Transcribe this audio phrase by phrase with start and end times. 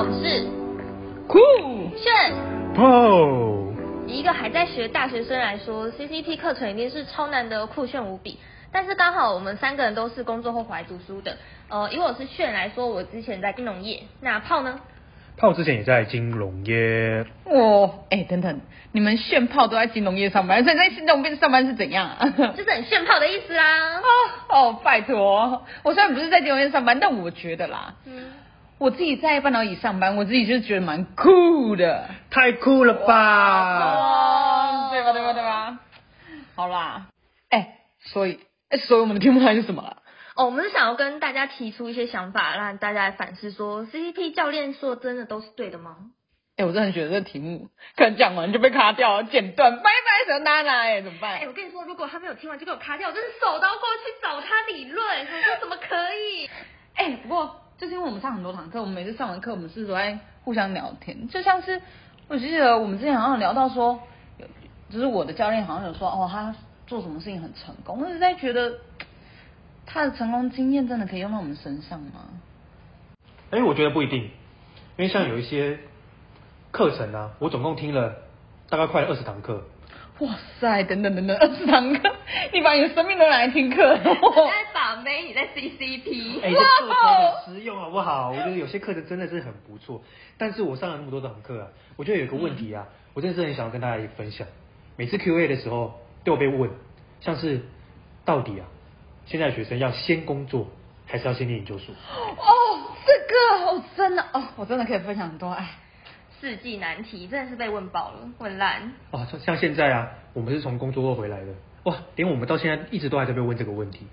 [0.00, 0.46] 好，我们是
[1.28, 1.38] 酷
[1.94, 2.32] 炫。
[2.74, 2.82] 泡，
[4.06, 8.38] 以一个还在学大学生来说，CCT 课程一定是超难得，酷炫无比。
[8.72, 11.36] 但是刚好我们三个人都是工作后回来读书的。
[11.68, 14.80] 呃，以我是炫来说，我之前在金融业，那炮呢？
[15.36, 18.58] 炮之前也在金融业，哦，哎，等等，
[18.92, 22.26] 你们炫炮都在金融业上班，所以在金融业上班是怎样啊？
[22.56, 23.98] 就是很炫炮的意思啦。
[23.98, 24.02] 哦
[24.48, 28.24] 哦，拜托，我虽然不是在金融业上班，但我觉得啦，嗯，
[28.80, 32.08] 我自己在半导体上班，我自己就是觉得蛮酷的。
[32.30, 33.92] 太酷了吧！
[33.94, 35.12] 哦，对吧？
[35.12, 35.34] 对吧？
[35.34, 35.78] 对吧？
[36.56, 37.08] 好啦，
[37.50, 39.98] 哎，所以，哎，所以我们的题目还是什么了？
[40.34, 45.96] 哦，我们是想要跟大家提出一些想法，让大家来反思说，CCP 教练说的真的都是对的吗？
[46.56, 51.46] 哎，我真的觉得这个题目可能讲完就被卡掉了，剪断，拜拜，小娜娜，哎，怎么办哎、？
[51.46, 55.20] 我跟你说，如果他没有听完就给我卡掉，我真是手刀过去找他理论。
[55.20, 56.48] 我说怎么可以？
[56.96, 61.80] 哎、不过就是因为我们上很多堂课，我们每次上完课，我们是都在互相聊天，就像是
[62.28, 63.98] 我记得我们之前好像有聊到说，
[64.90, 66.54] 就是我的教练好像有说，哦，他
[66.86, 68.74] 做什么事情很成功，我一直在觉得
[69.86, 72.26] 他的成功经验真的可以用到我们身上吗？
[73.50, 74.30] 哎、我觉得不一定，因
[74.98, 75.78] 为像有一些
[76.72, 78.14] 课程啊，我总共听了
[78.68, 79.64] 大概快二十堂课，
[80.20, 82.14] 哇塞，等等等等，二十堂课，
[82.52, 86.42] 你把你的生命都拿来听课，你在把妹，你在 CCP。
[86.42, 88.30] 哎、这课程很实用好不好？
[88.30, 90.02] 我觉得有些课程真的是很不错，
[90.36, 94.46] 但是我上了那么多堂课啊，我觉得有一个问题啊，我真的是很想要跟大家分享。
[94.96, 96.70] 每次 Q&A 的时候都有被问，
[97.20, 97.62] 像是
[98.26, 98.66] 到底啊，
[99.24, 100.68] 现在的学生要先工作
[101.06, 101.94] 还是要先念研究所？
[101.94, 102.46] 哦，
[103.06, 105.66] 这个好真的哦，我真的可以分享很多，哎，
[106.40, 108.94] 世纪难题真的是被问爆了，问烂。
[109.10, 111.52] 啊，像像现在啊，我们是从工作后回来的，
[111.84, 114.06] 哇，连我们到现在一直都还在被问这个问题。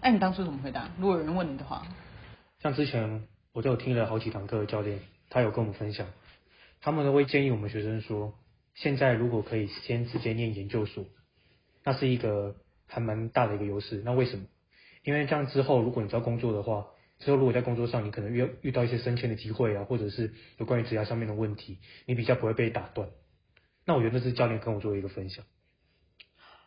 [0.00, 0.88] 哎，你当初怎么回答？
[0.98, 1.86] 如果有人问你的话，
[2.60, 4.98] 像之前我都有听了好几堂课的教练，
[5.30, 6.08] 他有跟我们分享，
[6.80, 8.34] 他们都会建议我们学生说，
[8.74, 11.04] 现在如果可以先直接念研究所，
[11.84, 12.56] 那是一个
[12.88, 14.02] 还蛮大的一个优势。
[14.04, 14.44] 那为什么？
[15.04, 16.86] 因为这样之后，如果你只要工作的话，
[17.24, 23.08] 之后如果在工作上你可能遇遇到一些升迁的机会啊，或者是有关于职涯上面的问题，你比较不会被打断。
[23.86, 25.44] 那我觉得这是教练跟我做的一个分享。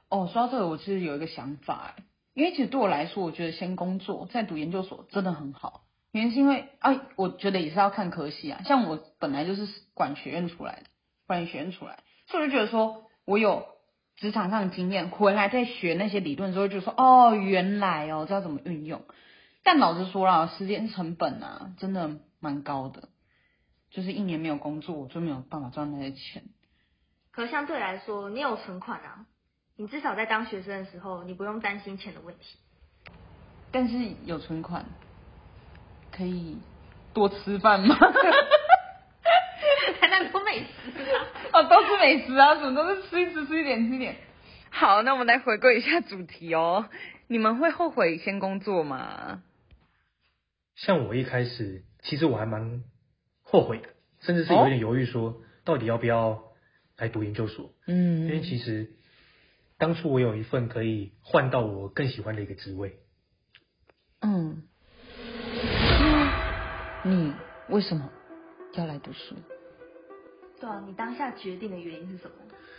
[0.09, 1.95] 哦，说到这个，我其实有一个想法，
[2.34, 5.84] 因为其实对我来说，我觉得先工作再读研究所真的很好。
[6.12, 8.62] 原因是因为啊，我觉得也是要看科系啊。
[8.66, 10.84] 像我本来就是管学院出来的，
[11.28, 13.66] 管理学院出来，所以我就觉得说我有
[14.16, 19.03] 职场上的经验，回来再学那些理论的时候，就说哦，原来哦，知道怎么运用。
[19.67, 23.09] 但老实说啦，时间成本啊，真的蛮高的。
[23.91, 26.44] 就是一年没有工作，我就没有办法赚那些钱。
[27.31, 29.25] 可相对来说，你有存款啊，
[29.75, 32.57] 你至少在当学生的时候，你不用担心钱的问题。
[33.69, 34.85] 但是有存款，
[36.13, 36.59] 可以
[37.13, 37.94] 多吃饭吗？
[40.00, 41.25] 还能多美食啊！
[41.51, 44.16] 哦，都是美食啊，什么都是吃一吃，吃一点，吃一点。
[44.69, 46.88] 好，那我们来回归一下主题哦。
[47.27, 49.44] 你们会后悔先工作吗？
[50.77, 52.83] 像我一开始，其实我还蛮
[53.43, 53.89] 后悔的，
[54.21, 56.43] 甚至是有点犹豫说，到底要不要
[56.97, 57.73] 来读研究所。
[57.88, 58.91] 嗯因为嗯，其实
[59.79, 62.99] 当初我有一份可以换到我更喜欢的一个职位，
[64.21, 64.63] 嗯，
[67.03, 67.33] 你
[67.69, 68.09] 为什么
[68.73, 69.35] 要来读书？
[70.59, 72.35] 对啊，你当下决定的原因是什么？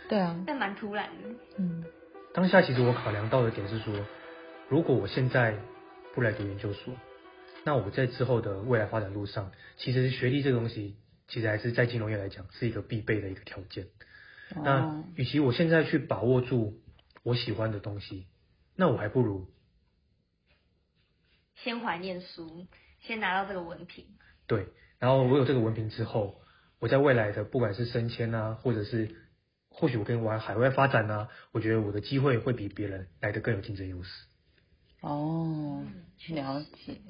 [0.07, 1.29] 对啊，但蛮突然的。
[1.57, 1.83] 嗯，
[2.33, 3.93] 当下其实我考量到的点是说，
[4.69, 5.57] 如果我现在
[6.13, 6.93] 不来读研究所，
[7.65, 10.97] 那我在之后的未来发展路上，其实学历这个东西，
[11.27, 13.87] 其实还是在金融业来讲是一个必备的一个条件。
[14.55, 16.81] 那哦，与其我现在去把握住
[17.21, 18.25] 我喜欢的东西，
[18.75, 19.51] 那我还不如
[21.55, 22.65] 先怀念书，
[23.01, 24.05] 先拿到这个文凭。
[24.47, 24.67] 对，
[24.97, 26.41] 然后我有这个文凭之后，
[26.79, 29.15] 我在未来的不管是升迁啊，或者是
[29.69, 34.09] 或许我跟往海外发展啊，我觉得我的机会会比别人来的更有竞争优势。
[35.01, 35.85] 哦，
[36.29, 37.01] 了解。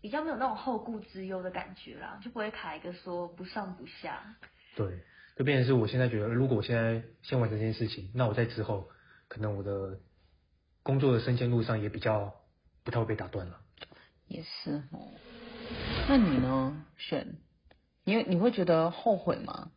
[0.00, 4.36] 比较没有那种后顾之忧的感觉啦，就不会卡一个说不上不下。
[4.76, 5.00] 对，
[5.36, 8.88] 就变成是我现在觉得，如果我现在先完成这件事情，那我在之后
[9.28, 9.98] 可能我的
[10.82, 12.34] 工作的升迁路上也比较
[12.84, 13.60] 不太会被打断了。
[14.26, 15.08] 也是哦。
[16.08, 17.36] 那你呢，选？
[18.04, 19.70] 你你会觉得后悔吗？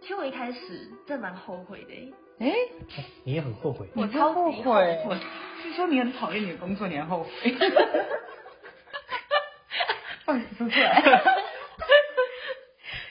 [0.00, 2.54] 其实我一开始真的蛮后悔的欸，哎、
[3.24, 5.08] 你也很后悔，我超后悔。
[5.62, 7.30] 是说你很讨厌你的工作，你还后悔？
[10.24, 11.02] 放说出来。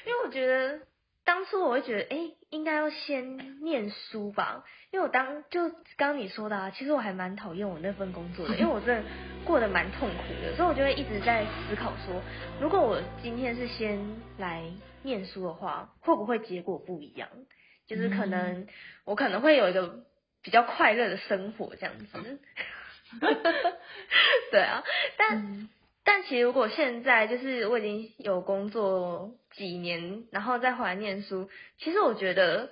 [0.05, 0.79] 因为我觉得
[1.25, 9.03] 当初我会觉得，哎，应该要先念书吧，因为我当就刚刚你说的啊，其实我还蛮讨厌我那份工作的， 因为我真的
[9.45, 12.21] 过得蛮痛苦的，所以我就会一直在思考说，
[12.59, 13.99] 如果我今天是先
[14.37, 14.63] 来
[15.03, 17.29] 念书的话，会不会结果不一样？
[17.85, 18.67] 就是可能
[19.05, 20.03] 我可能会有一个
[20.41, 22.39] 比较快乐的生活这样子。
[24.51, 24.83] 对啊，
[25.17, 25.69] 但。
[26.03, 32.71] 但其实，如果现在就是我已经有工作几年，然后再回来念书，其实我觉得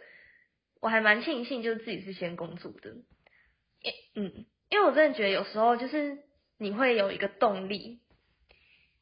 [0.82, 2.96] 我还蛮庆幸，就是自己是先工作的。
[4.16, 6.18] 嗯，因为我真的觉得有时候就是
[6.58, 8.00] 你会有一个动力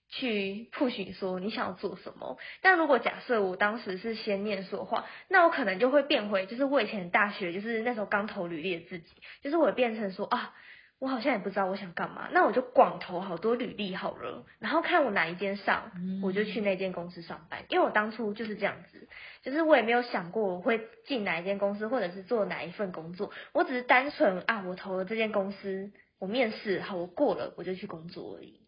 [0.10, 2.38] 去 push 说你想要做什么。
[2.62, 10.54] 但如果假设我当时是先念书的话，那我可能就会变回就是我以前大学就是那时候刚投履历的自己，就是我变成说啊。
[10.98, 15.92] 我好像也不知道我想干嘛，那我就广投好多履历好了，然后看我哪一间上，
[16.24, 17.66] 我就去那间公司上班。
[17.70, 19.08] 因为我当初就是这样子，
[19.44, 28.62] 就是我也没有想过我会进哪一间公司，或者是做哪一份工作，我只是单纯啊，我投了这间公司，我面试好，我过了，我就去工作而已。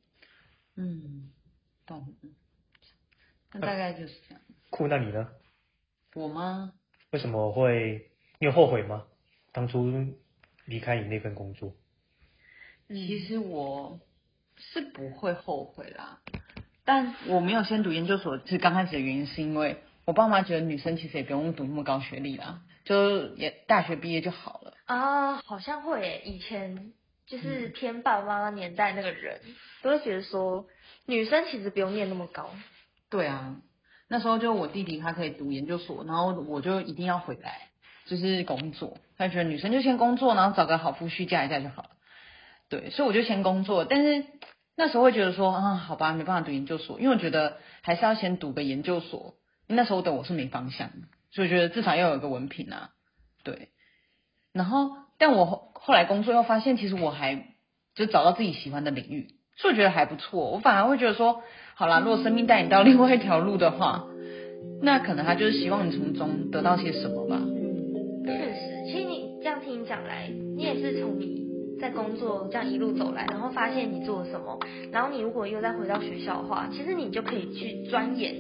[0.75, 1.31] 嗯，
[1.85, 2.13] 懂。
[3.53, 4.43] 那大概就是这样。
[4.69, 5.29] 酷，那你呢？
[6.13, 6.73] 我吗？
[7.11, 8.11] 为什么会？
[8.39, 9.05] 你有后悔吗？
[9.53, 9.89] 当初
[10.65, 11.73] 离开你那份工作？
[12.89, 13.99] 其实我
[14.55, 16.19] 是不会后悔啦，
[16.85, 24.73] 但我没有先读研究所，是刚开始的原因是因为我爸妈觉得女生其实也不用读那么高学历啦，就也大学毕业就好了。
[24.85, 26.93] 啊，好像会诶，以前
[27.25, 29.41] 就是偏爸爸妈妈年代那个人，
[29.81, 30.65] 都会觉得说
[31.05, 32.49] 女生其实不用念那么高。
[33.09, 33.57] 对啊，
[34.07, 37.67] 那时候就我弟弟他可以读研究所，然后我就一定要回来，
[38.05, 38.97] 就是工作。
[39.17, 41.89] 他觉得女生就先工作，然后找个好夫婿嫁一嫁就好了。
[42.69, 44.25] 对，所以我就先工作，但是
[44.75, 49.35] 那时候会觉得说啊，好吧，没办法读研究所，因为我觉得还是要先读个研究所。
[49.69, 50.91] 那时候等我是没方向，
[51.31, 52.91] 所以觉得至少要有个文凭啊。
[53.43, 53.69] 对，
[54.53, 57.47] 然后但我后来工作又发现，其实我还
[57.95, 60.51] 就找到自己喜欢的领域，所以我觉得还不错。
[60.51, 61.41] 我反而会觉得说，
[61.75, 64.05] 好啦，如果生命带你到另外一条路的话，
[64.81, 67.41] 那可能他就是希望你从中得到些什么吧。
[68.25, 71.36] 确实，其实你这样听你讲来，你也是从你。
[71.79, 74.59] 在工作这样一路走来，然后发现你做了什么，
[74.91, 78.35] 然后你如果又再回到学校的话，其实你就可以去钻研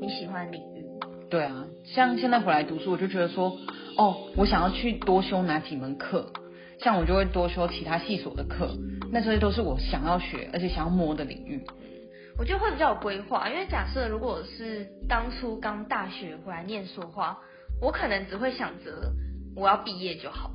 [0.00, 0.84] 你喜欢的领域。
[1.30, 3.56] 对啊，像现在回来读书，我就觉得说，
[3.96, 6.32] 哦，我想要去多修哪几门课，
[6.78, 8.76] 像我就会多修其他系所的课，
[9.10, 11.64] 那这些都是我想要学而且想要摸的领域。
[12.38, 17.38] 我觉得会比较有规划，因为假设如果是当初刚大学回来念书的话，
[17.80, 19.12] 我可能只会想着
[19.56, 20.50] 我要毕业就好。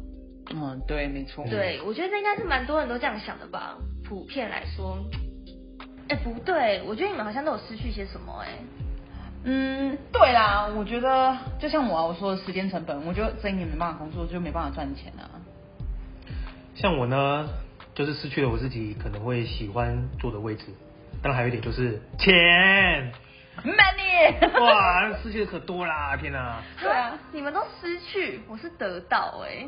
[0.51, 1.45] 嗯，对，没错。
[1.47, 3.77] 对，我觉得这应该是蛮多人都这样想的吧。
[4.03, 4.97] 普遍来说，
[6.07, 8.47] 哎，不对，我觉得你们好像都有失去些什么，哎。
[9.43, 15.29] 嗯，对啦，我觉得就像我啊我说的时间成本，我觉得这一年没办法工作，就没办法赚钱啊。
[16.75, 17.47] 像我呢，
[17.95, 20.65] 就是失去了我自己可能会喜欢坐的位置，
[21.21, 23.13] 当然还有一点就是钱
[23.63, 24.59] ，money。
[24.59, 26.61] 哇，失去的可多啦，天哪。
[26.81, 29.65] 对啊，你们都失去，我是得到，哎。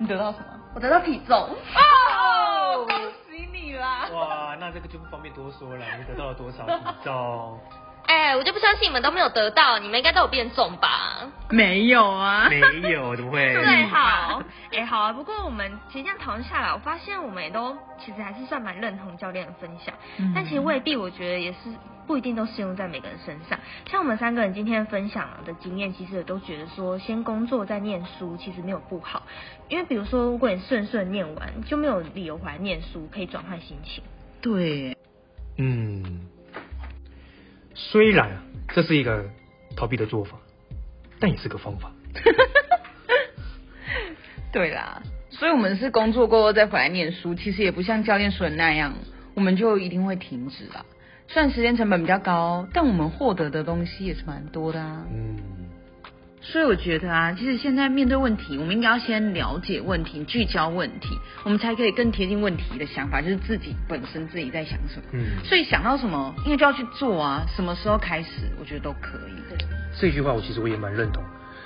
[0.00, 0.44] 你得到什么？
[0.74, 2.96] 我得到体重哦，恭
[3.28, 4.08] 喜你啦！
[4.12, 5.84] 哇，那这个就不方便多说了。
[5.98, 6.72] 你得到了多少体
[7.04, 7.58] 重？
[8.06, 11.18] 哎，我就不相信你们都没有得到，你们应该都有变重吧？
[11.50, 12.58] 没有啊，没
[12.90, 13.52] 有，怎么会？
[13.54, 14.42] 对，好，
[14.72, 15.12] 哎，好啊。
[15.12, 19.94] 不过我们其实这样讨论下来，我发现我们也都其实还是算蛮认同教练的分享，
[20.34, 21.58] 但其实未必，我觉得也是
[22.10, 23.60] 不一定都适用在每个人身上。
[23.88, 29.28] 像我们三个人今天分享的经验，其实也都觉得说，先工作再念书其实没有不好，
[29.68, 34.02] 因为比如说，如果你顺顺念完，就没有理由回来念书，可以转换心情。
[34.40, 34.96] 对，
[35.56, 36.26] 嗯。
[37.76, 38.42] 虽然
[38.74, 39.24] 这是一个
[39.76, 40.36] 逃避的做法，
[41.20, 41.92] 但也是个方法。
[44.52, 45.00] 对啦，
[45.30, 48.94] 所以我们是工作过后再回来念书，其实也不像教练说的那样，
[49.34, 50.84] 我们就一定会停止啦。
[51.32, 55.04] 虽然时间成本比较高，但我们获得的东西也是蛮多的啊。
[55.14, 55.36] 嗯。
[56.42, 65.04] 所以我觉得啊，其实现在面对问题，我们应该要先了解问题，聚焦问题，我们才可以更贴近问题的想法，就是自己本身自己在想什么。
[65.12, 65.44] 嗯。
[65.44, 67.46] 所以想到什么，应该就要去做啊。
[67.54, 69.30] 什么时候开始，我觉得都可以。
[70.00, 71.22] 这句话我其实我也蛮认同。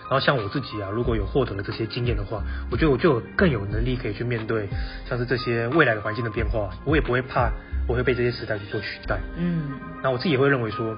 [0.08, 4.68] 然后像我自己啊，如果有获得了这些经验的话，我觉得我就更有能力可以去面对
[5.08, 7.50] 像是这些未来的环境的变化，我也不会怕
[7.88, 9.18] 我会被这些时代去做取代。
[9.36, 9.72] 嗯。
[10.02, 10.96] 那我自己也会认为说。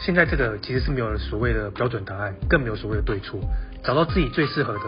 [0.00, 3.40] 现在这个其实是没有所谓的标准答案，更没有所谓的对错。
[3.82, 4.80] 找到自己最适合的、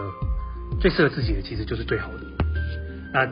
[0.79, 2.19] 最适合自己的，其实就是最好的。
[3.13, 3.29] 那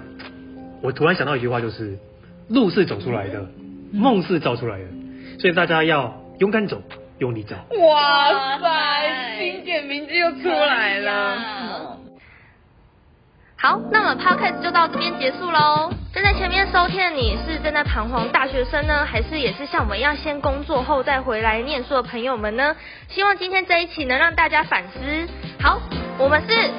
[0.81, 1.97] 我突然想到一句话，就是
[2.49, 3.47] 路是走出来的，
[3.93, 4.85] 梦是造出来的。
[5.39, 6.83] 所以大家要勇敢走，
[7.19, 7.55] 用你找。
[7.77, 11.97] 哇塞，经典名字又出来了。
[13.61, 15.91] 好，那么 podcast 就到这边结束喽。
[16.13, 22.75] 正在前面收听的你是正在彷徨大学生呢，还是也是像我们一样先工作后再回来念书的朋友们呢？
[23.09, 25.27] 希望今天这一期能让大家反思。
[25.61, 25.79] 好，
[26.17, 26.71] 我们是。